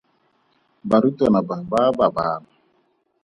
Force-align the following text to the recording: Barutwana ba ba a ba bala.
Barutwana 0.89 1.39
ba 1.47 1.57
ba 1.71 1.81
a 1.89 1.93
ba 1.97 2.07
bala. 2.15 2.47